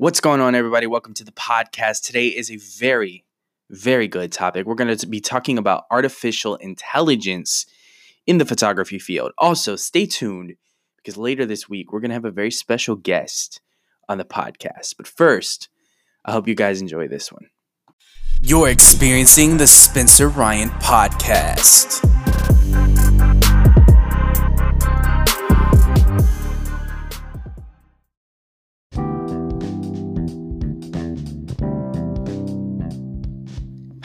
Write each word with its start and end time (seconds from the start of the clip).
What's 0.00 0.20
going 0.20 0.40
on, 0.40 0.54
everybody? 0.54 0.86
Welcome 0.86 1.12
to 1.14 1.24
the 1.24 1.32
podcast. 1.32 2.04
Today 2.04 2.28
is 2.28 2.52
a 2.52 2.56
very, 2.56 3.24
very 3.68 4.06
good 4.06 4.30
topic. 4.30 4.64
We're 4.64 4.76
going 4.76 4.96
to 4.96 5.06
be 5.08 5.20
talking 5.20 5.58
about 5.58 5.86
artificial 5.90 6.54
intelligence 6.54 7.66
in 8.24 8.38
the 8.38 8.44
photography 8.44 9.00
field. 9.00 9.32
Also, 9.38 9.74
stay 9.74 10.06
tuned 10.06 10.54
because 10.98 11.16
later 11.16 11.44
this 11.44 11.68
week, 11.68 11.92
we're 11.92 11.98
going 11.98 12.10
to 12.10 12.14
have 12.14 12.24
a 12.24 12.30
very 12.30 12.52
special 12.52 12.94
guest 12.94 13.60
on 14.08 14.18
the 14.18 14.24
podcast. 14.24 14.94
But 14.96 15.08
first, 15.08 15.68
I 16.24 16.30
hope 16.30 16.46
you 16.46 16.54
guys 16.54 16.80
enjoy 16.80 17.08
this 17.08 17.32
one. 17.32 17.46
You're 18.40 18.68
experiencing 18.68 19.56
the 19.56 19.66
Spencer 19.66 20.28
Ryan 20.28 20.68
Podcast. 20.68 22.17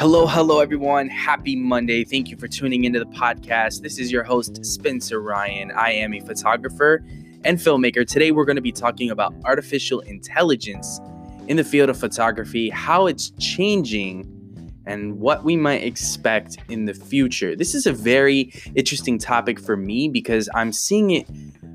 Hello, 0.04 0.28
hello, 0.28 0.60
everyone. 0.60 1.08
Happy 1.08 1.56
Monday. 1.56 2.04
Thank 2.04 2.30
you 2.30 2.36
for 2.36 2.46
tuning 2.46 2.84
into 2.84 3.00
the 3.00 3.06
podcast. 3.06 3.82
This 3.82 3.98
is 3.98 4.12
your 4.12 4.22
host, 4.22 4.66
Spencer 4.66 5.22
Ryan. 5.22 5.72
I 5.72 5.92
am 5.92 6.14
a 6.14 6.20
photographer 6.20 7.06
and 7.46 7.58
filmmaker. 7.58 8.06
Today, 8.06 8.32
we're 8.32 8.44
going 8.44 8.58
to 8.58 8.62
be 8.62 8.74
talking 8.74 9.12
about 9.12 9.34
artificial 9.46 10.02
intelligence 10.02 11.00
in 11.48 11.56
the 11.56 11.64
field 11.64 11.90
of 11.90 11.98
photography, 11.98 12.70
how 12.70 13.08
it's 13.08 13.30
changing, 13.40 14.74
and 14.86 15.22
what 15.22 15.46
we 15.46 15.56
might 15.56 15.84
expect 15.84 16.58
in 16.68 16.84
the 16.84 16.94
future. 16.94 17.56
This 17.56 17.74
is 17.74 17.88
a 17.88 17.94
very 17.94 18.52
interesting 18.76 19.18
topic 19.18 19.58
for 19.58 19.78
me 19.78 20.10
because 20.10 20.50
I'm 20.54 20.74
seeing 20.74 21.12
it 21.12 21.30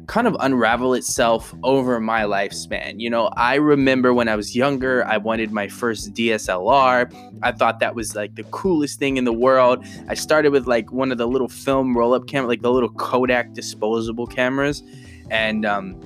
kind 0.08 0.26
of 0.26 0.34
unravel 0.40 0.94
itself 0.94 1.54
over 1.62 2.00
my 2.00 2.22
lifespan. 2.22 2.98
You 2.98 3.10
know, 3.10 3.26
I 3.36 3.56
remember 3.56 4.14
when 4.14 4.26
I 4.26 4.36
was 4.36 4.56
younger, 4.56 5.04
I 5.04 5.18
wanted 5.18 5.52
my 5.52 5.68
first 5.68 6.14
DSLR. 6.14 7.38
I 7.42 7.52
thought 7.52 7.78
that 7.80 7.94
was 7.94 8.16
like 8.16 8.34
the 8.34 8.44
coolest 8.44 8.98
thing 8.98 9.18
in 9.18 9.24
the 9.24 9.34
world. 9.34 9.84
I 10.08 10.14
started 10.14 10.50
with 10.50 10.66
like 10.66 10.90
one 10.90 11.12
of 11.12 11.18
the 11.18 11.28
little 11.28 11.48
film 11.48 11.96
roll 11.96 12.14
up 12.14 12.26
camera, 12.26 12.48
like 12.48 12.62
the 12.62 12.72
little 12.72 12.88
Kodak 12.88 13.52
disposable 13.52 14.26
cameras. 14.26 14.82
And, 15.30 15.66
um, 15.66 16.00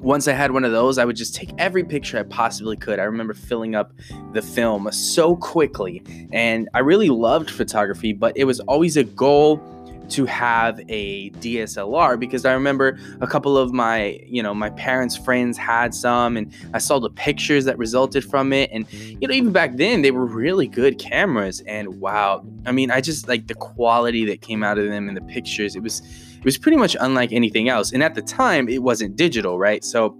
once 0.00 0.28
I 0.28 0.32
had 0.32 0.50
one 0.50 0.64
of 0.64 0.72
those, 0.72 0.98
I 0.98 1.06
would 1.06 1.16
just 1.16 1.34
take 1.34 1.48
every 1.56 1.82
picture 1.82 2.18
I 2.18 2.24
possibly 2.24 2.76
could. 2.76 2.98
I 2.98 3.04
remember 3.04 3.32
filling 3.32 3.74
up 3.74 3.94
the 4.34 4.42
film 4.42 4.92
so 4.92 5.34
quickly. 5.34 6.02
And 6.30 6.68
I 6.74 6.80
really 6.80 7.08
loved 7.08 7.50
photography, 7.50 8.12
but 8.12 8.36
it 8.36 8.44
was 8.44 8.60
always 8.60 8.98
a 8.98 9.04
goal 9.04 9.62
to 10.10 10.24
have 10.26 10.80
a 10.88 11.30
DSLR 11.30 12.18
because 12.18 12.44
I 12.44 12.52
remember 12.52 12.98
a 13.20 13.26
couple 13.26 13.56
of 13.56 13.72
my, 13.72 14.20
you 14.26 14.42
know, 14.42 14.54
my 14.54 14.70
parents' 14.70 15.16
friends 15.16 15.56
had 15.56 15.94
some 15.94 16.36
and 16.36 16.52
I 16.72 16.78
saw 16.78 16.98
the 16.98 17.10
pictures 17.10 17.64
that 17.64 17.78
resulted 17.78 18.24
from 18.24 18.52
it. 18.52 18.70
And, 18.72 18.90
you 18.92 19.26
know, 19.26 19.34
even 19.34 19.52
back 19.52 19.76
then, 19.76 20.02
they 20.02 20.10
were 20.10 20.26
really 20.26 20.66
good 20.66 20.98
cameras. 20.98 21.60
And 21.66 22.00
wow, 22.00 22.44
I 22.66 22.72
mean, 22.72 22.90
I 22.90 23.00
just 23.00 23.28
like 23.28 23.46
the 23.46 23.54
quality 23.54 24.24
that 24.26 24.40
came 24.40 24.62
out 24.62 24.78
of 24.78 24.86
them 24.86 25.08
in 25.08 25.14
the 25.14 25.22
pictures. 25.22 25.76
It 25.76 25.82
was, 25.82 26.00
it 26.36 26.44
was 26.44 26.58
pretty 26.58 26.76
much 26.76 26.96
unlike 27.00 27.32
anything 27.32 27.68
else. 27.68 27.92
And 27.92 28.02
at 28.02 28.14
the 28.14 28.22
time, 28.22 28.68
it 28.68 28.82
wasn't 28.82 29.16
digital, 29.16 29.58
right? 29.58 29.84
So 29.84 30.16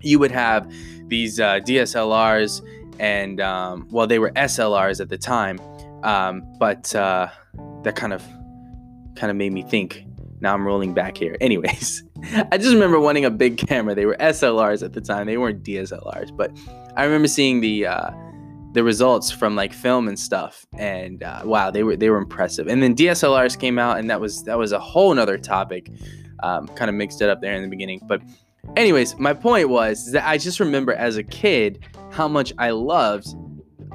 you 0.00 0.18
would 0.18 0.30
have 0.30 0.72
these 1.08 1.40
uh, 1.40 1.60
DSLRs 1.60 2.62
and, 3.00 3.40
um, 3.40 3.86
well, 3.90 4.06
they 4.06 4.18
were 4.18 4.30
SLRs 4.32 5.00
at 5.00 5.08
the 5.08 5.18
time. 5.18 5.58
Um, 6.02 6.44
but 6.58 6.94
uh, 6.94 7.28
that 7.82 7.96
kind 7.96 8.12
of 8.12 8.22
kind 9.18 9.30
of 9.30 9.36
made 9.36 9.52
me 9.52 9.62
think. 9.62 10.04
Now 10.40 10.54
I'm 10.54 10.64
rolling 10.64 10.94
back 10.94 11.16
here. 11.16 11.36
Anyways, 11.40 12.04
I 12.52 12.56
just 12.56 12.72
remember 12.72 13.00
wanting 13.00 13.24
a 13.24 13.30
big 13.30 13.58
camera. 13.58 13.94
They 13.94 14.06
were 14.06 14.16
SLRs 14.20 14.82
at 14.82 14.92
the 14.92 15.00
time. 15.00 15.26
They 15.26 15.36
weren't 15.36 15.62
DSLRs, 15.62 16.36
but 16.36 16.56
I 16.96 17.04
remember 17.04 17.28
seeing 17.28 17.60
the 17.60 17.86
uh, 17.86 18.10
the 18.72 18.84
results 18.84 19.30
from 19.30 19.56
like 19.56 19.72
film 19.72 20.08
and 20.08 20.18
stuff, 20.18 20.64
and 20.76 21.22
uh, 21.22 21.42
wow, 21.44 21.70
they 21.70 21.82
were 21.82 21.96
they 21.96 22.10
were 22.10 22.18
impressive. 22.18 22.68
And 22.68 22.82
then 22.82 22.94
DSLRs 22.94 23.58
came 23.58 23.78
out, 23.78 23.98
and 23.98 24.08
that 24.10 24.20
was 24.20 24.44
that 24.44 24.58
was 24.58 24.72
a 24.72 24.78
whole 24.78 25.12
nother 25.14 25.38
topic. 25.38 25.90
Um, 26.44 26.68
kind 26.68 26.88
of 26.88 26.94
mixed 26.94 27.20
it 27.20 27.28
up 27.28 27.40
there 27.40 27.54
in 27.54 27.62
the 27.62 27.68
beginning, 27.68 28.00
but 28.06 28.22
anyways, 28.76 29.18
my 29.18 29.34
point 29.34 29.68
was 29.68 30.12
that 30.12 30.24
I 30.24 30.38
just 30.38 30.60
remember 30.60 30.92
as 30.92 31.16
a 31.16 31.24
kid 31.24 31.84
how 32.12 32.28
much 32.28 32.52
I 32.58 32.70
loved 32.70 33.26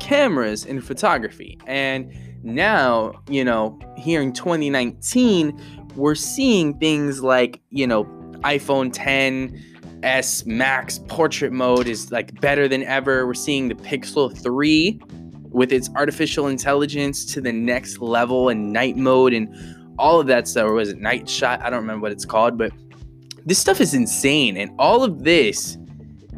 cameras 0.02 0.66
and 0.66 0.84
photography 0.84 1.58
and 1.68 2.12
now, 2.44 3.14
you 3.30 3.44
know, 3.44 3.80
here 3.98 4.22
in 4.22 4.34
2019, 4.34 5.60
we're 5.96 6.16
seeing 6.16 6.78
things 6.78 7.24
like, 7.24 7.62
you 7.70 7.88
know, 7.88 8.06
iPhone 8.44 8.92
10 8.92 9.62
S 10.04 10.46
Max 10.46 11.00
portrait 11.08 11.54
mode 11.54 11.88
is 11.88 12.12
like 12.12 12.40
better 12.42 12.68
than 12.68 12.84
ever. 12.84 13.26
We're 13.26 13.34
seeing 13.34 13.70
the 13.70 13.76
Pixel 13.76 14.38
3 14.38 15.00
with 15.50 15.72
its 15.72 15.90
artificial 15.96 16.48
intelligence 16.48 17.26
to 17.26 17.40
the 17.40 17.54
next 17.54 18.00
level 18.00 18.50
and 18.50 18.74
night 18.74 18.98
mode 18.98 19.34
and 19.34 19.48
all 19.98 20.20
of 20.20 20.28
that 20.28 20.48
stuff. 20.48 20.66
Or 20.66 20.74
was 20.74 20.90
it 20.90 21.00
night 21.00 21.30
shot? 21.30 21.62
I 21.62 21.70
don't 21.70 21.80
remember 21.80 22.02
what 22.02 22.12
it's 22.12 22.26
called, 22.26 22.58
but 22.58 22.74
this 23.46 23.60
stuff 23.60 23.80
is 23.80 23.94
insane. 23.94 24.58
And 24.58 24.72
all 24.78 25.04
of 25.04 25.24
this 25.24 25.78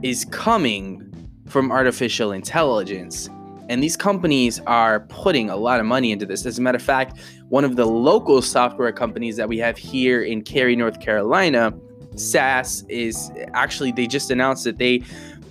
is 0.03 0.25
coming 0.25 1.01
from 1.47 1.71
artificial 1.71 2.31
intelligence. 2.31 3.29
And 3.69 3.81
these 3.81 3.97
companies 3.97 4.59
are 4.67 5.01
putting 5.01 5.49
a 5.49 5.55
lot 5.55 5.79
of 5.79 5.85
money 5.85 6.11
into 6.11 6.25
this. 6.25 6.45
As 6.45 6.59
a 6.59 6.61
matter 6.61 6.75
of 6.77 6.83
fact, 6.83 7.19
one 7.49 7.63
of 7.63 7.75
the 7.75 7.85
local 7.85 8.41
software 8.41 8.91
companies 8.91 9.35
that 9.37 9.47
we 9.47 9.57
have 9.59 9.77
here 9.77 10.23
in 10.23 10.43
Cary, 10.43 10.75
North 10.75 10.99
Carolina, 10.99 11.73
SAS, 12.15 12.83
is 12.89 13.31
actually, 13.53 13.91
they 13.91 14.07
just 14.07 14.31
announced 14.31 14.63
that 14.65 14.77
they 14.77 15.01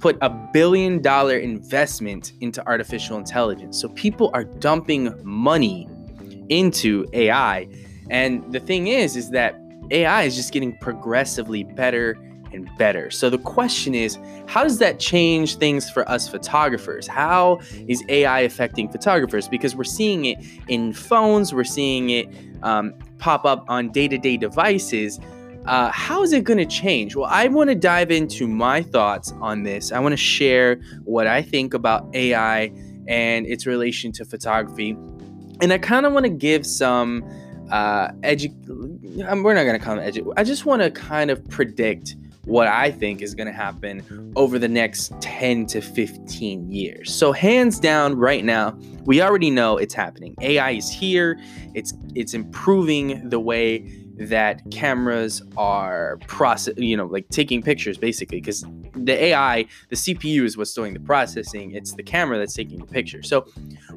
put 0.01 0.19
a 0.21 0.31
billion 0.53 1.01
dollar 1.01 1.39
investment 1.39 2.33
into 2.41 2.67
artificial 2.67 3.17
intelligence. 3.17 3.81
So 3.81 3.89
people 3.91 4.31
are 4.35 4.45
dumping 4.45 5.15
money 5.25 5.89
into 6.51 7.07
AI. 7.13 7.67
And 8.11 8.53
the 8.53 8.61
thing 8.61 8.89
is, 8.89 9.17
is 9.17 9.31
that 9.31 9.59
AI 9.91 10.25
is 10.25 10.37
just 10.37 10.53
getting 10.53 10.77
progressively 10.79 11.65
better 11.65 12.17
and 12.55 12.71
better. 12.79 13.11
So 13.11 13.29
the 13.29 13.39
question 13.39 13.95
is, 13.95 14.19
how 14.47 14.63
does 14.63 14.79
that 14.79 14.99
change 14.99 15.57
things 15.57 15.91
for 15.91 16.09
us 16.09 16.29
photographers? 16.29 17.07
How 17.07 17.61
is 17.89 18.03
AI 18.09 18.41
affecting 18.41 18.89
photographers? 18.89 19.49
Because 19.49 19.75
we're 19.75 19.85
seeing 19.85 20.27
it 20.27 20.39
in 20.69 20.93
phones, 20.93 21.53
we're 21.53 21.65
seeing 21.65 22.11
it 22.11 22.29
um, 22.63 22.95
pop 23.19 23.45
up 23.45 23.65
on 23.69 23.91
day 23.91 24.09
to 24.09 24.19
day 24.19 24.37
devices. 24.37 25.19
Uh, 25.67 25.91
how 25.91 26.23
is 26.23 26.33
it 26.33 26.45
going 26.45 26.59
to 26.59 26.67
change? 26.67 27.17
Well, 27.17 27.29
I 27.31 27.49
want 27.49 27.71
to 27.71 27.75
dive 27.75 28.11
into 28.11 28.47
my 28.47 28.83
thoughts 28.83 29.33
on 29.41 29.63
this. 29.63 29.93
I 29.93 29.99
want 29.99 30.13
to 30.13 30.19
share 30.19 30.77
what 31.05 31.27
I 31.27 31.41
think 31.41 31.73
about 31.73 32.15
AI 32.15 32.71
and 33.09 33.47
its 33.47 33.67
relation 33.67 34.13
to 34.13 34.25
photography. 34.25 34.91
And 35.61 35.73
I 35.73 35.79
kind 35.79 36.05
of 36.05 36.13
want 36.13 36.25
to 36.25 36.31
give 36.31 36.67
some 36.67 37.25
uh 37.71 38.09
edu- 38.23 38.53
we're 39.43 39.55
not 39.55 39.65
going 39.65 39.79
to 39.79 39.79
call 39.79 39.99
it 39.99 40.15
edu- 40.15 40.35
I 40.37 40.45
just 40.45 40.67
want 40.67 40.83
to 40.83 40.91
kind 40.91 41.31
of 41.31 41.43
predict 41.49 42.15
what 42.45 42.69
I 42.69 42.91
think 42.91 43.23
is 43.23 43.35
going 43.35 43.47
to 43.47 43.53
happen 43.53 44.33
over 44.37 44.59
the 44.59 44.69
next 44.69 45.13
10 45.21 45.67
to 45.67 45.81
15 45.81 46.71
years. 46.71 47.15
So 47.15 47.33
hands 47.33 47.79
down 47.79 48.17
right 48.17 48.45
now, 48.45 48.79
we 49.05 49.23
already 49.23 49.51
know 49.51 49.77
it's 49.77 49.95
happening. 49.95 50.35
AI 50.41 50.73
is 50.73 50.91
here. 50.91 51.39
It's 51.75 51.95
it's 52.15 52.35
improving 52.35 53.29
the 53.29 53.41
way 53.41 54.01
that 54.17 54.63
cameras 54.71 55.43
are 55.57 56.19
process, 56.29 56.75
you 56.77 56.97
know, 56.97 57.07
like 57.07 57.29
taking 57.31 57.63
pictures 57.63 57.99
basically 57.99 58.41
because 58.41 58.65
the 58.95 59.13
AI, 59.13 59.67
the 59.89 59.97
CPU 59.97 60.45
is 60.45 60.57
what's 60.57 60.73
doing 60.73 60.95
the 60.95 61.01
processing. 61.01 61.73
It's 61.73 61.95
the 61.95 62.03
camera 62.03 62.39
that's 62.39 62.55
taking 62.55 62.79
the 62.79 62.87
picture. 62.87 63.23
So 63.23 63.47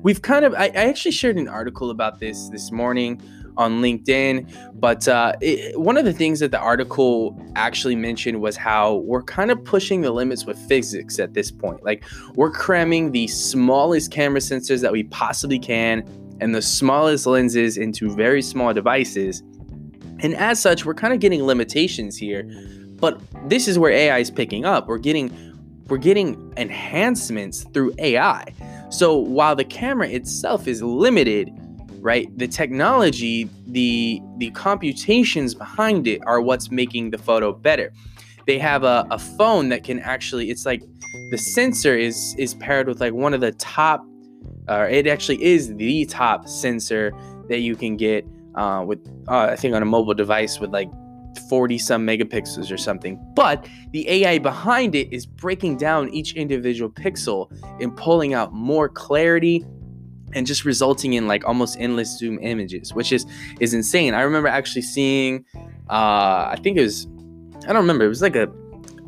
we've 0.02 0.22
kind 0.22 0.44
of 0.44 0.54
I, 0.56 0.66
I 0.66 0.86
actually 0.86 1.12
shared 1.12 1.38
an 1.38 1.48
article 1.48 1.92
about 1.92 2.20
this 2.20 2.50
this 2.50 2.72
morning 2.72 3.22
on 3.58 3.82
LinkedIn. 3.82 4.80
But 4.80 5.08
uh, 5.08 5.34
it, 5.42 5.80
one 5.80 5.98
of 5.98 6.06
the 6.06 6.14
things 6.14 6.40
that 6.40 6.52
the 6.52 6.60
article 6.60 7.38
actually 7.56 7.96
mentioned 7.96 8.42
was 8.42 8.56
how 8.56 8.96
we're 8.96 9.24
kind 9.24 9.52
of 9.52 9.64
pushing 9.64 10.02
the 10.02 10.12
limits 10.12 10.46
with 10.46 10.58
physics 10.68 11.20
at 11.20 11.34
this 11.34 11.52
point. 11.52 11.84
Like 11.84 12.04
we're 12.36 12.52
cramming 12.52 13.12
the 13.12 13.28
smallest 13.28 14.12
camera 14.12 14.40
sensors 14.40 14.82
that 14.82 14.92
we 14.92 15.04
possibly 15.04 15.60
can 15.60 16.08
and 16.40 16.54
the 16.54 16.62
smallest 16.62 17.26
lenses 17.26 17.78
into 17.78 18.14
very 18.16 18.42
small 18.42 18.74
devices. 18.74 19.42
And 20.20 20.36
as 20.36 20.60
such, 20.60 20.86
we're 20.86 20.94
kind 20.94 21.14
of 21.14 21.20
getting 21.20 21.44
limitations 21.44 22.18
here. 22.18 22.44
But 23.00 23.20
this 23.50 23.68
is 23.68 23.78
where 23.78 23.92
AI 23.92 24.20
is 24.20 24.32
picking 24.32 24.66
up. 24.66 24.88
We're 24.88 24.98
getting 24.98 25.32
we're 25.88 25.98
getting 25.98 26.54
enhancements 26.58 27.64
through 27.74 27.94
AI. 27.98 28.44
So 28.90 29.16
while 29.16 29.56
the 29.56 29.64
camera 29.64 30.10
itself 30.10 30.68
is 30.68 30.82
limited, 30.84 31.50
right 32.00 32.36
the 32.38 32.48
technology 32.48 33.50
the 33.68 34.22
the 34.38 34.50
computations 34.52 35.54
behind 35.54 36.08
it 36.08 36.22
are 36.26 36.42
what's 36.42 36.72
making 36.72 37.12
the 37.12 37.18
photo 37.18 37.52
better 37.52 37.92
they 38.46 38.58
have 38.58 38.84
a, 38.84 39.06
a 39.12 39.20
phone 39.20 39.70
that 39.70 39.84
can 39.84 40.00
actually 40.00 40.50
it's 40.50 40.66
like 40.66 40.82
the 41.32 41.38
sensor 41.38 41.98
is 41.98 42.36
is 42.38 42.54
paired 42.56 42.88
with 42.88 43.02
like 43.02 43.14
one 43.14 43.34
of 43.34 43.42
the 43.42 43.52
top 43.54 44.06
or 44.70 44.84
uh, 44.84 44.88
it 44.88 45.08
actually 45.08 45.42
is 45.44 45.76
the 45.76 46.06
top 46.06 46.48
sensor 46.48 47.14
that 47.50 47.60
you 47.60 47.76
can 47.76 47.96
get 47.98 48.26
uh, 48.56 48.84
with 48.86 49.00
uh, 49.28 49.48
i 49.52 49.56
think 49.56 49.74
on 49.74 49.82
a 49.82 49.86
mobile 49.86 50.14
device 50.14 50.60
with 50.60 50.72
like 50.72 50.90
40 51.50 51.78
some 51.78 52.06
megapixels 52.06 52.72
or 52.72 52.78
something. 52.78 53.20
But 53.36 53.68
the 53.92 54.10
AI 54.10 54.40
behind 54.40 54.96
it 54.96 55.12
is 55.14 55.26
breaking 55.26 55.78
down 55.78 56.10
each 56.10 56.34
individual 56.34 56.90
pixel 56.90 57.52
and 57.82 57.96
pulling 57.96 58.34
out 58.34 58.54
more 58.54 58.90
clarity 58.90 59.66
and 60.34 60.46
just 60.46 60.66
resulting 60.66 61.14
in 61.14 61.28
like 61.28 61.46
almost 61.46 61.78
endless 61.80 62.18
zoom 62.18 62.40
images, 62.42 62.94
which 62.94 63.12
is 63.12 63.26
is 63.60 63.74
insane. 63.74 64.14
I 64.14 64.22
remember 64.22 64.48
actually 64.48 64.84
seeing 64.84 65.46
uh 65.90 66.50
I 66.50 66.58
think 66.62 66.78
it 66.78 66.84
was 66.84 67.08
I 67.64 67.74
don't 67.74 67.82
remember, 67.82 68.06
it 68.06 68.10
was 68.10 68.22
like 68.22 68.36
a 68.36 68.50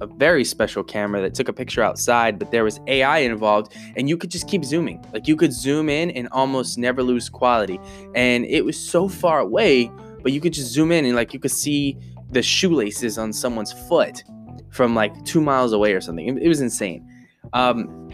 a 0.01 0.07
very 0.07 0.45
special 0.45 0.83
camera 0.83 1.21
that 1.21 1.33
took 1.33 1.47
a 1.49 1.53
picture 1.53 1.83
outside, 1.83 2.39
but 2.39 2.51
there 2.51 2.63
was 2.63 2.79
AI 2.87 3.19
involved, 3.19 3.75
and 3.95 4.07
you 4.07 4.17
could 4.17 4.31
just 4.31 4.47
keep 4.47 4.63
zooming. 4.63 5.03
Like 5.13 5.27
you 5.27 5.35
could 5.35 5.53
zoom 5.53 5.89
in 5.89 6.09
and 6.11 6.27
almost 6.31 6.77
never 6.77 7.03
lose 7.03 7.29
quality. 7.29 7.79
And 8.15 8.45
it 8.45 8.63
was 8.63 8.79
so 8.79 9.09
far 9.09 9.39
away, 9.39 9.91
but 10.21 10.31
you 10.31 10.41
could 10.41 10.53
just 10.53 10.71
zoom 10.71 10.91
in 10.91 11.05
and 11.05 11.15
like 11.15 11.33
you 11.33 11.39
could 11.39 11.51
see 11.51 11.97
the 12.31 12.41
shoelaces 12.41 13.17
on 13.17 13.33
someone's 13.33 13.73
foot 13.73 14.23
from 14.69 14.95
like 14.95 15.25
two 15.25 15.41
miles 15.41 15.73
away 15.73 15.93
or 15.93 16.01
something. 16.01 16.37
It, 16.37 16.47
was 16.47 16.61
insane. 16.61 17.07
Um, 17.53 18.08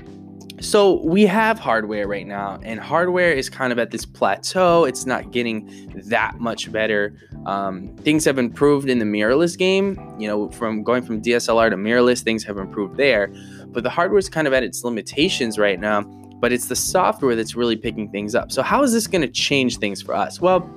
so 0.62 1.04
we 1.04 1.25
have 1.25 1.60
hardware 1.60 2.07
right 2.07 2.25
now, 2.25 2.60
and 2.63 2.80
hardware 2.80 3.31
is 3.31 3.50
kind 3.50 3.74
of 3.74 3.80
at 3.80 3.92
this 3.92 4.06
plateau. 4.06 4.86
It's 4.86 5.06
not 5.06 5.31
getting 5.31 5.92
that 6.06 6.40
much 6.40 6.72
better. 6.72 7.13
Um, 7.46 7.96
things 7.98 8.24
have 8.25 8.38
improved 8.38 8.90
in 8.90 9.00
the 9.00 9.06
mirrorless 9.06 9.57
game. 9.57 10.00
You 10.18 10.28
know, 10.28 10.50
from 10.50 10.84
going 10.84 11.04
from 11.04 11.22
DSLR 11.22 11.69
to 11.69 11.75
mirrorless, 11.75 12.22
things 12.22 12.44
have 12.46 12.57
improved 12.57 12.96
there. 12.96 13.28
But 13.68 13.84
the 13.84 13.90
hardware 13.90 14.19
is 14.19 14.30
kind 14.30 14.48
of 14.48 14.54
at 14.54 14.63
its 14.63 14.84
limitations 14.84 15.60
right 15.60 15.80
now. 15.80 16.04
But 16.40 16.54
it's 16.54 16.68
the 16.68 16.75
software 16.75 17.36
that's 17.36 17.56
really 17.56 17.75
picking 17.75 18.10
things 18.10 18.34
up. 18.34 18.52
So 18.52 18.62
how 18.62 18.84
is 18.84 18.94
this 18.94 19.07
going 19.07 19.22
to 19.22 19.28
change 19.28 19.78
things 19.78 20.02
for 20.02 20.16
us? 20.16 20.40
Well, 20.40 20.69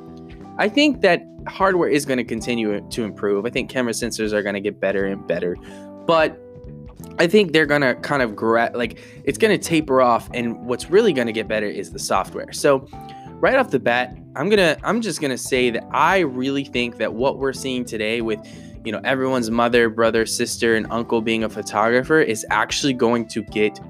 I 0.58 0.68
think 0.68 1.02
that 1.02 1.22
hardware 1.46 1.88
is 1.88 2.04
going 2.04 2.18
to 2.18 2.24
continue 2.24 2.80
to 2.80 3.04
improve. 3.04 3.46
I 3.46 3.50
think 3.50 3.70
camera 3.70 3.92
sensors 3.92 4.32
are 4.32 4.42
going 4.42 4.54
to 4.54 4.60
get 4.60 4.80
better 4.80 5.06
and 5.06 5.24
better. 5.26 5.56
But 6.06 6.36
I 7.18 7.26
think 7.26 7.52
they're 7.52 7.66
gonna 7.66 7.94
kind 7.96 8.22
of 8.22 8.36
gra- 8.36 8.70
like 8.74 8.98
it's 9.24 9.38
gonna 9.38 9.58
taper 9.58 10.00
off, 10.00 10.28
and 10.34 10.66
what's 10.66 10.90
really 10.90 11.12
gonna 11.12 11.32
get 11.32 11.48
better 11.48 11.66
is 11.66 11.90
the 11.92 11.98
software. 11.98 12.52
So, 12.52 12.86
right 13.40 13.56
off 13.56 13.70
the 13.70 13.80
bat, 13.80 14.16
I'm 14.36 14.48
gonna 14.48 14.76
I'm 14.82 15.00
just 15.00 15.20
gonna 15.20 15.38
say 15.38 15.70
that 15.70 15.84
I 15.90 16.20
really 16.20 16.64
think 16.64 16.98
that 16.98 17.14
what 17.14 17.38
we're 17.38 17.52
seeing 17.52 17.84
today 17.84 18.20
with 18.20 18.38
you 18.84 18.92
know 18.92 19.00
everyone's 19.04 19.50
mother, 19.50 19.88
brother, 19.88 20.26
sister, 20.26 20.76
and 20.76 20.86
uncle 20.90 21.20
being 21.20 21.44
a 21.44 21.48
photographer 21.48 22.20
is 22.20 22.46
actually 22.50 22.92
going 22.92 23.26
to 23.28 23.42
get 23.42 23.80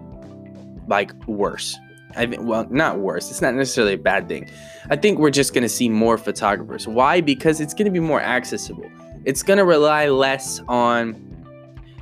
like 0.88 1.12
worse. 1.26 1.76
I 2.16 2.26
think, 2.26 2.43
well, 2.43 2.66
not 2.70 2.99
worse. 2.99 3.31
It's 3.31 3.43
not 3.43 3.54
necessarily 3.54 3.94
a 3.94 3.99
bad 3.99 4.28
thing. 4.28 4.50
I 4.90 4.96
think 4.96 5.19
we're 5.19 5.31
just 5.31 5.52
to 5.62 5.69
see 5.69 5.88
more 5.88 6.16
photographers. 6.16 6.88
Why? 6.88 7.20
Because 7.20 7.61
it's 7.61 7.75
to 7.87 7.93
be 7.93 8.00
more 8.00 8.20
accessible. 8.20 8.90
It's 9.25 9.43
to 9.58 9.64
rely 9.64 10.08
less 10.08 10.61
on, 10.69 11.14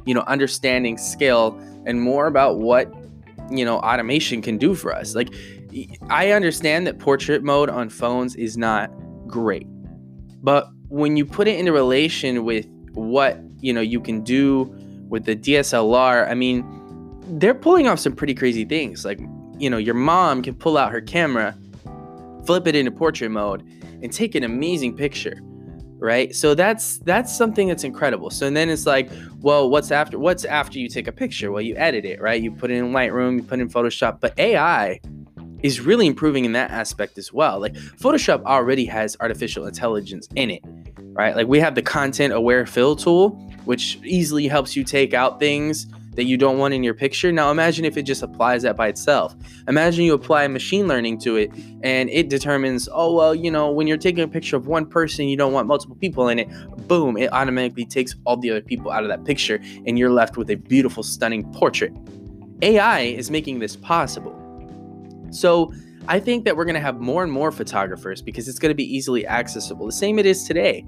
you 0.06 0.14
know, 0.14 0.23
understanding 0.23 0.97
skill 0.97 1.58
and 1.85 2.00
more 2.00 2.26
about 2.26 2.58
what, 2.58 2.93
you 3.50 3.64
know, 3.64 3.79
automation 3.81 4.41
can 4.41 4.56
do 4.56 4.75
for 4.75 4.94
us. 4.94 5.14
Like, 5.14 5.35
I 6.08 6.31
understand 6.31 6.87
that 6.87 6.99
portrait 6.99 7.43
mode 7.43 7.69
on 7.69 7.91
phones 7.91 8.35
is 8.35 8.56
not 8.56 8.91
great, 9.26 9.67
but 10.43 10.69
when 10.88 11.17
you 11.17 11.26
put 11.26 11.49
it 11.49 11.58
into 11.58 11.73
relation 11.73 12.44
with 12.44 12.67
what, 12.94 13.38
you 13.61 13.73
know, 13.73 13.82
you 13.82 14.00
can 14.00 14.23
do 14.23 14.75
with 15.08 15.25
the 15.25 15.37
DSLR, 15.37 16.29
I 16.29 16.35
mean, 16.35 16.64
they're 17.38 17.55
pulling 17.55 17.88
off 17.88 17.99
some 17.99 18.14
pretty 18.14 18.35
crazy 18.35 18.64
things. 18.64 19.05
Like 19.05 19.20
you 19.59 19.70
know, 19.70 19.79
your 19.79 19.94
mom 19.94 20.43
can 20.43 20.55
pull 20.55 20.76
out 20.76 20.93
her 20.93 21.00
camera, 21.00 21.56
flip 22.44 22.67
it 22.67 22.75
into 22.75 22.91
portrait 22.91 23.31
mode, 23.31 23.67
and 24.02 24.12
take 24.12 24.35
an 24.35 24.44
amazing 24.44 24.97
picture 24.97 25.41
right? 25.98 26.34
So 26.34 26.54
that's 26.54 26.98
that's 26.98 27.37
something 27.37 27.69
that's 27.69 27.84
incredible. 27.84 28.31
So 28.31 28.50
then 28.50 28.69
it's 28.70 28.87
like 28.87 29.10
well 29.40 29.70
what's 29.70 29.90
after 29.90 30.19
what's 30.19 30.44
after 30.44 30.78
you 30.78 30.88
take 30.88 31.06
a 31.06 31.12
picture? 31.12 31.50
Well 31.50 31.62
you 31.62 31.76
edit 31.76 32.04
it 32.04 32.20
right? 32.20 32.40
You 32.40 32.50
put 32.52 32.70
it 32.70 32.75
in 32.75 32.93
lightroom 32.93 33.37
you 33.37 33.43
put 33.43 33.58
it 33.58 33.62
in 33.62 33.69
photoshop. 33.69 34.20
But 34.20 34.38
ai 34.38 35.00
is 35.62 35.81
really 35.81 36.06
improving 36.06 36.44
in 36.44 36.52
that 36.52 36.70
aspect 36.70 37.19
as 37.19 37.32
well. 37.32 37.60
Like 37.60 37.75
photoshop 37.75 38.44
already 38.44 38.84
has 38.87 39.16
artificial 39.20 39.66
intelligence 39.66 40.28
in 40.37 40.50
it 40.50 40.62
right? 41.12 41.34
Like 41.34 41.46
we 41.46 41.60
have 41.60 41.75
the 41.75 41.82
content 41.82 42.32
aware 42.32 42.66
fill 42.66 42.96
tool 42.96 43.31
which 43.64 43.99
easily 44.04 44.46
helps 44.46 44.76
you 44.76 44.84
take 44.84 45.12
out 45.12 45.40
things 45.40 45.87
that 46.16 46.24
you 46.24 46.36
don't 46.36 46.58
want 46.58 46.74
in 46.74 46.82
your 46.82 46.94
picture. 46.94 47.30
Now 47.30 47.50
imagine 47.50 47.84
if 47.84 47.96
it 47.96 48.02
just 48.02 48.22
applies 48.22 48.62
that 48.62 48.76
by 48.76 48.88
itself. 48.88 49.34
Imagine 49.68 50.04
you 50.04 50.14
apply 50.14 50.48
machine 50.48 50.88
learning 50.88 51.18
to 51.20 51.36
it 51.36 51.50
and 51.82 52.10
it 52.10 52.28
determines, 52.28 52.88
oh, 52.92 53.14
well, 53.14 53.34
you 53.34 53.50
know, 53.50 53.70
when 53.70 53.86
you're 53.86 53.96
taking 53.96 54.24
a 54.24 54.28
picture 54.28 54.56
of 54.56 54.66
one 54.66 54.86
person, 54.86 55.28
you 55.28 55.36
don't 55.36 55.52
want 55.52 55.68
multiple 55.68 55.96
people 55.96 56.28
in 56.28 56.38
it. 56.38 56.48
Boom, 56.88 57.16
it 57.16 57.32
automatically 57.32 57.84
takes 57.84 58.14
all 58.24 58.36
the 58.36 58.50
other 58.50 58.60
people 58.60 58.90
out 58.90 59.02
of 59.02 59.08
that 59.08 59.24
picture 59.24 59.60
and 59.86 59.98
you're 59.98 60.10
left 60.10 60.36
with 60.36 60.50
a 60.50 60.56
beautiful, 60.56 61.02
stunning 61.02 61.50
portrait. 61.52 61.92
AI 62.62 63.00
is 63.00 63.30
making 63.30 63.58
this 63.58 63.76
possible. 63.76 64.34
So 65.30 65.72
I 66.08 66.20
think 66.20 66.44
that 66.44 66.56
we're 66.56 66.64
going 66.64 66.74
to 66.74 66.80
have 66.80 67.00
more 67.00 67.22
and 67.22 67.32
more 67.32 67.50
photographers 67.50 68.22
because 68.22 68.48
it's 68.48 68.58
going 68.58 68.70
to 68.70 68.76
be 68.76 68.84
easily 68.84 69.26
accessible. 69.26 69.86
The 69.86 69.92
same 69.92 70.18
it 70.18 70.26
is 70.26 70.44
today. 70.44 70.86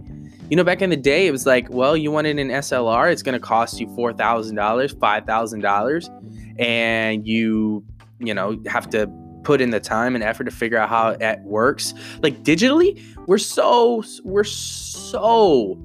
You 0.51 0.57
know, 0.57 0.65
back 0.65 0.81
in 0.81 0.89
the 0.89 0.97
day, 0.97 1.27
it 1.27 1.31
was 1.31 1.45
like, 1.45 1.69
well, 1.69 1.95
you 1.95 2.11
wanted 2.11 2.39
an 2.39 2.49
SLR, 2.49 3.13
it's 3.13 3.23
going 3.23 3.35
to 3.35 3.41
cost 3.41 3.79
you 3.79 3.87
$4,000, 3.89 4.95
$5,000. 4.95 6.59
And 6.59 7.27
you, 7.27 7.85
you 8.19 8.33
know, 8.33 8.59
have 8.67 8.89
to 8.91 9.11
put 9.45 9.61
in 9.61 9.71
the 9.71 9.81
time 9.81 10.15
and 10.15 10.25
effort 10.25 10.45
to 10.45 10.51
figure 10.51 10.79
out 10.79 10.89
how 10.89 11.11
it 11.11 11.41
works. 11.41 11.93
Like 12.23 12.43
digitally, 12.45 12.99
we're 13.27 13.37
so, 13.37 14.03
we're 14.25 14.43
so 14.43 15.79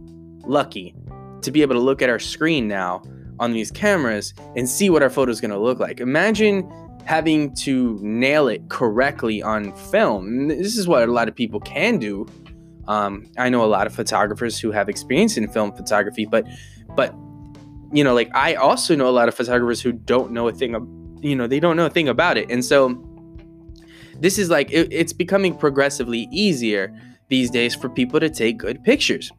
lucky 0.46 0.96
to 1.42 1.52
be 1.52 1.62
able 1.62 1.76
to 1.76 1.82
look 1.82 2.02
at 2.02 2.10
our 2.10 2.20
screen 2.20 2.70
now 2.70 3.04
on 3.40 3.52
these 3.52 3.70
cameras 3.70 4.34
and 4.56 4.70
see 4.70 4.90
what 4.90 5.04
our 5.04 5.10
photo 5.10 5.30
is 5.30 5.42
going 5.42 5.52
to 5.52 5.60
look 5.60 5.80
like. 5.80 6.00
Imagine 6.00 6.72
having 7.06 7.54
to 7.56 8.00
nail 8.02 8.48
it 8.48 8.70
correctly 8.70 9.42
on 9.42 9.76
film. 9.76 10.48
This 10.48 10.78
is 10.78 10.88
what 10.88 11.04
a 11.04 11.12
lot 11.12 11.28
of 11.28 11.36
people 11.36 11.60
can 11.60 11.98
do 11.98 12.26
um, 12.88 13.26
I 13.38 13.50
know 13.50 13.64
a 13.64 13.68
lot 13.68 13.88
of 13.88 13.94
photographers 13.94 14.60
who 14.60 14.72
have 14.72 14.90
experience 14.90 15.38
in 15.38 15.48
film 15.48 15.74
photography, 15.74 16.26
but 16.26 16.46
but 16.96 17.14
you 17.92 18.04
know, 18.04 18.14
like 18.14 18.30
I 18.36 18.56
also 18.56 18.96
know 18.96 19.08
a 19.08 19.12
lot 19.12 19.28
of 19.28 19.36
photographers 19.36 19.82
who 19.82 19.92
don't 19.92 20.32
know 20.32 20.48
a 20.48 20.52
thing, 20.52 20.74
you 21.22 21.36
know, 21.36 21.48
they 21.48 21.60
don't 21.60 21.78
know 21.78 21.86
a 21.86 21.90
thing 21.90 22.10
about 22.10 22.38
it, 22.38 22.50
and 22.50 22.64
so 22.66 23.02
this 24.20 24.38
is 24.38 24.50
like 24.50 24.72
it, 24.72 24.92
it's 24.92 25.14
becoming 25.14 25.56
progressively 25.56 26.28
easier 26.32 26.94
these 27.30 27.50
days 27.50 27.76
for 27.76 27.90
people 27.90 28.20
to 28.20 28.30
take 28.30 28.58
good 28.58 28.84
pictures. 28.84 29.32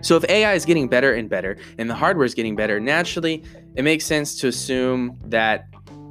So 0.00 0.16
if 0.16 0.24
AI 0.28 0.54
is 0.54 0.64
getting 0.64 0.88
better 0.88 1.12
and 1.12 1.28
better, 1.28 1.56
and 1.78 1.90
the 1.90 1.94
hardware 1.94 2.24
is 2.24 2.34
getting 2.34 2.54
better, 2.54 2.78
naturally, 2.78 3.42
it 3.74 3.82
makes 3.82 4.04
sense 4.04 4.38
to 4.40 4.48
assume 4.48 5.18
that 5.24 5.66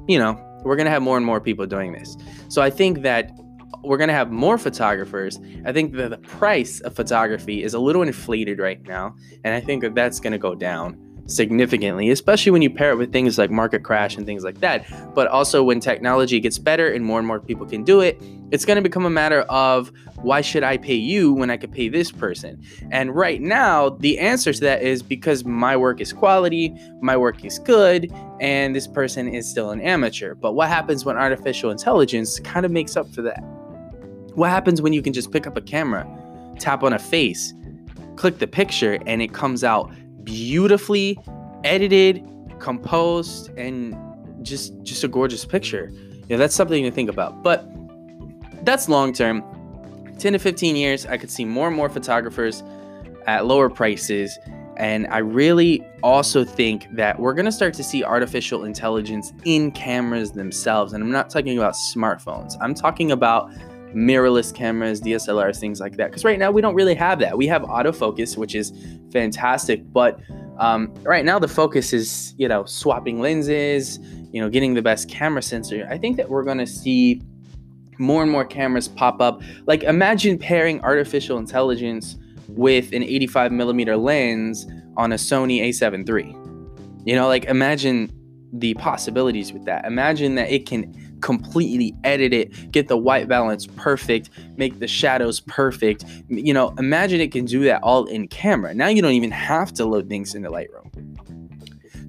you 0.08 0.18
know 0.18 0.42
we're 0.64 0.76
gonna 0.76 0.90
have 0.90 1.02
more 1.02 1.18
and 1.18 1.26
more 1.26 1.40
people 1.40 1.66
doing 1.66 1.94
this. 1.94 2.18
So 2.50 2.62
I 2.62 2.70
think 2.70 3.02
that 3.02 3.32
we're 3.84 3.98
going 3.98 4.10
to 4.10 4.14
have 4.14 4.32
more 4.32 4.58
photographers. 4.58 5.40
I 5.66 5.72
think 5.72 5.94
that 5.94 6.10
the 6.10 6.18
price 6.18 6.80
of 6.82 6.96
photography 6.96 7.64
is 7.64 7.74
a 7.74 7.80
little 7.80 8.02
inflated 8.02 8.60
right 8.60 8.82
now, 8.84 9.16
and 9.44 9.54
I 9.54 9.60
think 9.60 9.82
that 9.84 9.96
that's 9.96 10.20
going 10.20 10.34
to 10.34 10.40
go 10.40 10.56
down 10.56 10.98
significantly, 11.28 12.10
especially 12.10 12.52
when 12.52 12.62
you 12.62 12.70
pair 12.70 12.92
it 12.92 12.96
with 12.96 13.12
things 13.12 13.38
like 13.38 13.52
market 13.52 13.84
crash 13.84 14.16
and 14.16 14.26
things 14.26 14.44
like 14.44 14.60
that. 14.62 14.86
But 15.14 15.28
also 15.28 15.64
when 15.64 15.80
technology 15.80 16.40
gets 16.40 16.58
better 16.58 16.92
and 16.92 17.04
more 17.06 17.20
and 17.20 17.28
more 17.28 17.40
people 17.40 17.66
can 17.66 17.84
do 17.84 18.00
it, 18.00 18.22
it's 18.52 18.66
going 18.66 18.78
to 18.78 18.82
become 18.82 19.06
a 19.06 19.10
matter 19.10 19.42
of 19.42 19.92
why 20.22 20.42
should 20.42 20.64
I 20.64 20.78
pay 20.78 20.96
you 20.96 21.34
when 21.34 21.50
I 21.50 21.58
could 21.58 21.72
pay 21.72 21.90
this 21.90 22.12
person? 22.12 22.64
And 22.92 23.14
right 23.14 23.42
now, 23.42 23.90
the 23.90 24.18
answer 24.20 24.54
to 24.54 24.60
that 24.62 24.82
is 24.82 25.04
because 25.04 25.44
my 25.44 25.76
work 25.76 26.00
is 26.00 26.14
quality, 26.14 26.74
my 27.02 27.18
work 27.18 27.44
is 27.44 27.60
good, 27.60 28.12
and 28.40 28.76
this 28.76 28.88
person 28.88 29.28
is 29.28 29.50
still 29.50 29.72
an 29.72 29.82
amateur. 29.82 30.34
But 30.34 30.54
what 30.54 30.70
happens 30.70 31.04
when 31.04 31.18
artificial 31.18 31.72
intelligence 31.72 32.40
kind 32.40 32.66
of 32.66 32.72
makes 32.72 32.96
up 32.96 33.14
for 33.14 33.22
that? 33.24 33.44
What 34.38 34.52
happens 34.52 34.84
when 34.84 34.94
you 34.94 35.02
can 35.02 35.14
just 35.14 35.32
pick 35.32 35.48
up 35.48 35.58
a 35.58 35.62
camera, 35.62 36.08
tap 36.60 36.84
on 36.84 36.94
a 36.94 37.00
face, 37.00 37.56
click 38.18 38.38
the 38.38 38.46
picture, 38.46 39.00
and 39.08 39.20
it 39.20 39.34
comes 39.34 39.64
out 39.64 39.92
beautifully 40.24 41.18
edited, 41.64 42.24
composed, 42.60 43.50
and 43.58 43.98
just 44.44 44.80
just 44.84 45.04
a 45.04 45.08
gorgeous 45.08 45.44
picture. 45.44 45.90
You 45.92 46.28
know, 46.30 46.38
that's 46.38 46.54
something 46.54 46.84
to 46.84 46.92
think 46.92 47.10
about. 47.10 47.42
But 47.42 47.68
that's 48.64 48.88
long 48.88 49.12
term. 49.12 49.44
10 50.20 50.34
to 50.34 50.40
15 50.40 50.76
years, 50.76 51.08
I 51.08 51.18
could 51.18 51.32
see 51.32 51.44
more 51.44 51.66
and 51.66 51.76
more 51.76 51.90
photographers 51.90 52.62
at 53.26 53.48
lower 53.48 53.72
prices. 53.72 54.38
And 54.78 55.08
I 55.08 55.18
really 55.18 55.84
also 56.04 56.44
think 56.44 56.86
that 56.92 57.20
we're 57.20 57.34
going 57.34 57.46
to 57.46 57.52
start 57.52 57.74
to 57.74 57.84
see 57.84 58.04
artificial 58.04 58.66
intelligence 58.66 59.34
in 59.46 59.72
cameras 59.72 60.34
themselves. 60.34 60.94
And 60.94 61.04
I'm 61.04 61.12
not 61.12 61.32
talking 61.32 61.58
about 61.58 61.74
smartphones, 61.74 62.56
I'm 62.62 62.76
talking 62.76 63.12
about 63.12 63.52
mirrorless 63.98 64.54
cameras, 64.54 65.02
DSLRs, 65.02 65.60
things 65.60 65.80
like 65.80 65.98
that. 65.98 66.12
Because 66.12 66.24
right 66.24 66.38
now 66.38 66.52
we 66.52 66.62
don't 66.62 66.76
really 66.76 66.94
have 66.94 67.20
that. 67.20 67.36
We 67.38 67.48
have 67.48 67.64
autofocus, 67.64 68.38
which 68.38 68.54
is 68.54 68.72
fantastic, 69.12 69.82
but 69.92 70.20
um, 70.60 70.94
right 71.04 71.26
now 71.26 71.40
the 71.40 71.48
focus 71.48 71.94
is 71.94 72.34
you 72.38 72.48
know 72.48 72.64
swapping 72.66 73.20
lenses, 73.20 74.00
you 74.32 74.42
know 74.42 74.50
getting 74.50 74.76
the 74.76 74.82
best 74.82 75.10
camera 75.10 75.42
sensor. 75.42 75.88
I 75.90 75.98
think 75.98 76.18
that 76.18 76.30
we're 76.30 76.44
gonna 76.44 76.68
see 76.68 77.22
more 77.98 78.22
and 78.22 78.32
more 78.32 78.46
cameras 78.46 78.88
pop 78.88 79.20
up. 79.20 79.42
Like 79.66 79.84
imagine 79.84 80.38
pairing 80.38 80.80
artificial 80.82 81.40
intelligence 81.40 82.16
with 82.50 82.94
an 82.94 83.04
85 83.04 83.52
millimeter 83.52 83.98
lens 83.98 84.68
on 84.96 85.12
a 85.12 85.16
Sony 85.16 85.62
a7 85.62 86.08
III. 86.08 86.36
You 87.06 87.16
know, 87.16 87.28
like 87.28 87.46
imagine 87.46 88.12
the 88.54 88.74
possibilities 88.76 89.52
with 89.54 89.66
that. 89.66 89.86
Imagine 89.86 90.36
that 90.36 90.52
it 90.52 90.66
can 90.66 91.20
completely 91.22 91.96
edit 92.04 92.34
it, 92.34 92.72
get 92.72 92.88
the 92.88 92.98
white 92.98 93.28
balance 93.28 93.66
perfect, 93.66 94.30
make 94.56 94.80
the 94.80 94.88
shadows 94.88 95.40
perfect. 95.42 96.06
You 96.30 96.54
know, 96.54 96.74
imagine 96.78 97.20
it 97.20 97.32
can 97.32 97.46
do 97.46 97.64
that 97.66 97.84
all 97.84 98.06
in 98.06 98.28
camera. 98.28 98.74
Now 98.74 98.88
you 98.88 99.02
don't 99.02 99.14
even 99.14 99.32
have 99.32 99.74
to 99.74 99.86
load 99.86 100.10
things 100.10 100.36
into 100.36 100.50
Lightroom. 100.50 100.88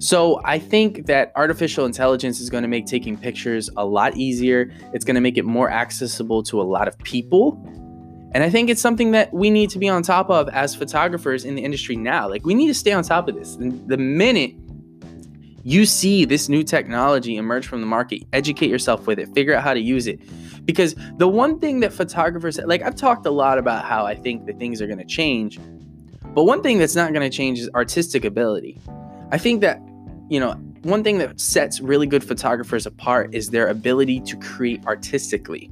So 0.01 0.39
I 0.45 0.59
think 0.59 1.07
that 1.07 1.33
artificial 1.35 1.85
intelligence 1.85 2.39
is 2.39 2.49
going 2.49 2.61
to 2.61 2.69
make 2.69 2.85
taking 2.85 3.17
pictures 3.17 3.69
a 3.75 3.85
lot 3.85 4.15
easier. 4.15 4.71
It's 4.93 5.03
going 5.03 5.15
to 5.15 5.21
make 5.21 5.37
it 5.37 5.43
more 5.43 5.69
accessible 5.69 6.41
to 6.43 6.61
a 6.61 6.63
lot 6.63 6.87
of 6.87 6.97
people. 6.99 7.61
And 8.33 8.43
I 8.43 8.49
think 8.49 8.69
it's 8.69 8.81
something 8.81 9.11
that 9.11 9.33
we 9.33 9.49
need 9.49 9.71
to 9.71 9.79
be 9.79 9.89
on 9.89 10.03
top 10.03 10.29
of 10.29 10.47
as 10.49 10.73
photographers 10.73 11.43
in 11.43 11.55
the 11.55 11.63
industry 11.63 11.97
now. 11.97 12.29
Like 12.29 12.45
we 12.45 12.53
need 12.53 12.67
to 12.67 12.73
stay 12.73 12.93
on 12.93 13.03
top 13.03 13.27
of 13.27 13.35
this. 13.35 13.57
The 13.57 13.97
minute 13.97 14.53
you 15.69 15.85
see 15.85 16.25
this 16.25 16.49
new 16.49 16.63
technology 16.63 17.37
emerge 17.37 17.67
from 17.67 17.79
the 17.79 17.85
market, 17.85 18.23
educate 18.33 18.71
yourself 18.71 19.05
with 19.05 19.19
it, 19.19 19.29
figure 19.35 19.53
out 19.53 19.63
how 19.63 19.75
to 19.75 19.79
use 19.79 20.07
it. 20.07 20.19
Because 20.65 20.95
the 21.17 21.27
one 21.27 21.59
thing 21.59 21.79
that 21.81 21.93
photographers 21.93 22.59
like 22.65 22.81
I've 22.81 22.95
talked 22.95 23.23
a 23.27 23.31
lot 23.31 23.59
about 23.59 23.85
how 23.85 24.03
I 24.03 24.15
think 24.15 24.47
that 24.47 24.57
things 24.57 24.81
are 24.81 24.87
going 24.87 24.97
to 24.97 25.05
change. 25.05 25.59
But 26.33 26.45
one 26.45 26.63
thing 26.63 26.79
that's 26.79 26.95
not 26.95 27.13
going 27.13 27.29
to 27.29 27.35
change 27.35 27.59
is 27.59 27.69
artistic 27.75 28.25
ability. 28.25 28.79
I 29.31 29.37
think 29.37 29.61
that 29.61 29.79
you 30.27 30.39
know, 30.39 30.53
one 30.81 31.03
thing 31.03 31.19
that 31.19 31.39
sets 31.39 31.81
really 31.81 32.07
good 32.07 32.23
photographers 32.23 32.87
apart 32.87 33.35
is 33.35 33.49
their 33.49 33.67
ability 33.67 34.21
to 34.21 34.37
create 34.37 34.83
artistically. 34.87 35.69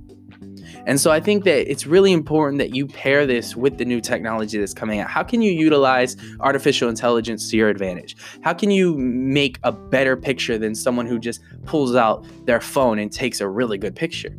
And 0.86 1.00
so 1.00 1.12
I 1.12 1.20
think 1.20 1.44
that 1.44 1.70
it's 1.70 1.86
really 1.86 2.14
important 2.14 2.60
that 2.60 2.76
you 2.76 2.88
pair 2.88 3.26
this 3.26 3.56
with 3.56 3.78
the 3.78 3.86
new 3.86 4.00
technology 4.00 4.58
that's 4.58 4.74
coming 4.74 5.00
out. 5.00 5.10
How 5.10 5.24
can 5.24 5.42
you 5.42 5.52
utilize 5.52 6.16
artificial 6.40 6.90
intelligence 6.90 7.50
to 7.52 7.58
your 7.58 7.70
advantage? 7.70 8.16
How 8.42 8.54
can 8.54 8.72
you 8.72 8.98
make 8.98 9.60
a 9.64 9.72
better 9.72 10.16
picture 10.16 10.58
than 10.58 10.76
someone 10.76 11.06
who 11.06 11.20
just 11.20 11.42
pulls 11.66 11.96
out 11.96 12.26
their 12.46 12.62
phone 12.62 13.00
and 13.00 13.12
takes 13.12 13.42
a 13.42 13.48
really 13.48 13.78
good 13.78 13.96
picture? 13.96 14.38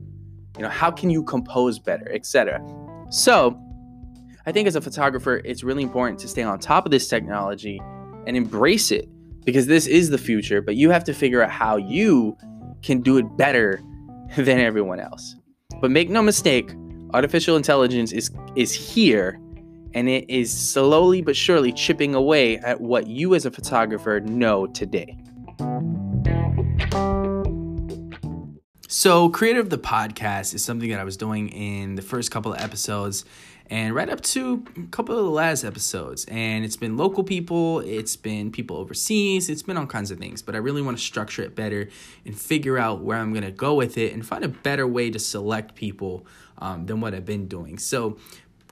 You 0.56 0.62
know, 0.62 0.70
how 0.70 0.90
can 0.90 1.10
you 1.10 1.22
compose 1.22 1.78
better, 1.78 2.10
etc. 2.12 2.60
So, 3.10 3.60
I 4.46 4.52
think 4.52 4.66
as 4.66 4.76
a 4.76 4.80
photographer, 4.80 5.42
it's 5.44 5.62
really 5.62 5.82
important 5.82 6.18
to 6.20 6.28
stay 6.28 6.42
on 6.42 6.58
top 6.58 6.86
of 6.86 6.90
this 6.90 7.06
technology 7.06 7.78
and 8.26 8.34
embrace 8.34 8.90
it 8.90 9.06
because 9.44 9.66
this 9.66 9.86
is 9.86 10.10
the 10.10 10.18
future, 10.18 10.62
but 10.62 10.76
you 10.76 10.90
have 10.90 11.04
to 11.04 11.12
figure 11.12 11.42
out 11.42 11.50
how 11.50 11.76
you 11.76 12.36
can 12.82 13.00
do 13.00 13.18
it 13.18 13.36
better 13.36 13.82
than 14.36 14.58
everyone 14.58 15.00
else. 15.00 15.36
But 15.80 15.90
make 15.90 16.10
no 16.10 16.22
mistake, 16.22 16.72
artificial 17.14 17.56
intelligence 17.56 18.12
is 18.12 18.30
is 18.56 18.72
here 18.72 19.40
and 19.94 20.08
it 20.08 20.28
is 20.28 20.52
slowly 20.52 21.22
but 21.22 21.36
surely 21.36 21.72
chipping 21.72 22.14
away 22.14 22.58
at 22.58 22.80
what 22.80 23.06
you 23.06 23.34
as 23.34 23.46
a 23.46 23.50
photographer 23.50 24.20
know 24.20 24.66
today. 24.66 25.16
So, 28.90 29.28
creative 29.28 29.68
the 29.68 29.76
podcast 29.76 30.54
is 30.54 30.64
something 30.64 30.88
that 30.88 30.98
I 30.98 31.04
was 31.04 31.18
doing 31.18 31.50
in 31.50 31.96
the 31.96 32.00
first 32.00 32.30
couple 32.30 32.54
of 32.54 32.60
episodes 32.62 33.26
and 33.66 33.94
right 33.94 34.08
up 34.08 34.22
to 34.22 34.64
a 34.78 34.86
couple 34.86 35.18
of 35.18 35.26
the 35.26 35.30
last 35.30 35.62
episodes. 35.62 36.24
And 36.24 36.64
it's 36.64 36.78
been 36.78 36.96
local 36.96 37.22
people, 37.22 37.80
it's 37.80 38.16
been 38.16 38.50
people 38.50 38.78
overseas, 38.78 39.50
it's 39.50 39.60
been 39.60 39.76
all 39.76 39.84
kinds 39.84 40.10
of 40.10 40.18
things. 40.18 40.40
But 40.40 40.54
I 40.54 40.58
really 40.58 40.80
want 40.80 40.96
to 40.96 41.04
structure 41.04 41.42
it 41.42 41.54
better 41.54 41.90
and 42.24 42.34
figure 42.34 42.78
out 42.78 43.02
where 43.02 43.18
I'm 43.18 43.34
going 43.34 43.44
to 43.44 43.50
go 43.50 43.74
with 43.74 43.98
it 43.98 44.14
and 44.14 44.26
find 44.26 44.42
a 44.42 44.48
better 44.48 44.86
way 44.86 45.10
to 45.10 45.18
select 45.18 45.74
people 45.74 46.24
um, 46.56 46.86
than 46.86 47.02
what 47.02 47.12
I've 47.12 47.26
been 47.26 47.46
doing. 47.46 47.76
So, 47.76 48.16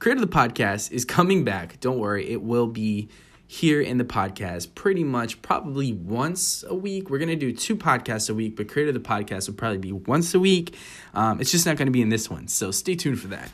Creator 0.01 0.23
of 0.23 0.31
the 0.31 0.35
Podcast 0.35 0.93
is 0.93 1.05
coming 1.05 1.45
back. 1.45 1.79
Don't 1.81 1.99
worry, 1.99 2.27
it 2.31 2.41
will 2.41 2.69
be 2.69 3.11
here 3.47 3.81
in 3.81 3.99
the 3.99 4.05
podcast 4.05 4.75
pretty 4.75 5.05
much 5.05 5.41
probably 5.43 5.93
once 5.93 6.65
a 6.69 6.75
week. 6.75 7.11
We're 7.11 7.19
going 7.19 7.29
to 7.29 7.37
do 7.37 7.53
two 7.53 7.77
podcasts 7.77 8.29
a 8.29 8.35
week, 8.35 8.57
but 8.57 8.69
Creative 8.69 8.95
the 8.95 9.01
Podcast 9.01 9.49
will 9.49 9.55
probably 9.55 9.79
be 9.79 9.93
once 9.93 10.35
a 10.35 10.41
week. 10.41 10.75
Um, 11.15 11.41
it's 11.41 11.51
just 11.51 11.67
not 11.67 11.77
going 11.77 11.87
to 11.87 11.93
be 11.93 12.03
in 12.03 12.09
this 12.09 12.29
one. 12.29 12.49
So 12.49 12.71
stay 12.71 12.97
tuned 12.97 13.21
for 13.21 13.29
that. 13.29 13.51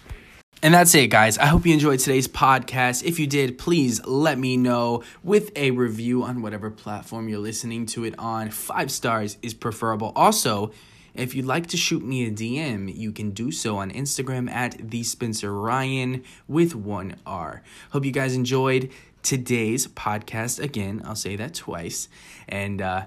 And 0.65 0.73
that's 0.73 0.95
it, 0.95 1.09
guys. 1.09 1.39
I 1.39 1.47
hope 1.47 1.67
you 1.67 1.73
enjoyed 1.73 1.99
today's 1.99 2.29
podcast. 2.29 3.03
If 3.03 3.19
you 3.19 3.27
did, 3.27 3.59
please 3.59 4.05
let 4.07 4.39
me 4.39 4.57
know 4.57 5.03
with 5.25 5.51
a 5.57 5.73
review 5.73 6.23
on 6.23 6.41
whatever 6.41 6.71
platform 6.71 7.29
you're 7.29 7.41
listening 7.41 7.85
to 7.87 8.05
it 8.05 8.15
on. 8.17 8.51
Five 8.51 8.93
stars 8.93 9.39
is 9.43 9.55
preferable. 9.55 10.13
Also, 10.15 10.71
if 11.15 11.35
you'd 11.35 11.47
like 11.47 11.67
to 11.69 11.77
shoot 11.77 12.03
me 12.03 12.27
a 12.27 12.31
DM, 12.31 12.95
you 12.97 13.11
can 13.11 13.33
do 13.33 13.51
so 13.51 13.77
on 13.77 13.91
Instagram 13.91 14.49
at 14.49 14.91
the 14.91 15.03
Spencer 15.03 15.53
Ryan 15.53 16.23
with 16.47 16.77
one 16.77 17.17
R. 17.27 17.63
Hope 17.91 18.05
you 18.05 18.13
guys 18.13 18.35
enjoyed 18.35 18.91
today's 19.23 19.87
podcast 19.87 20.63
again. 20.63 21.03
I'll 21.05 21.15
say 21.15 21.37
that 21.37 21.55
twice. 21.55 22.09
And 22.49 22.83
uh, 22.83 23.07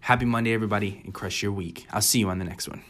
happy 0.00 0.24
Monday, 0.24 0.52
everybody, 0.52 1.00
and 1.04 1.12
crush 1.12 1.42
your 1.42 1.52
week. 1.52 1.86
I'll 1.92 2.00
see 2.00 2.20
you 2.20 2.28
on 2.28 2.38
the 2.38 2.44
next 2.44 2.68
one. 2.68 2.82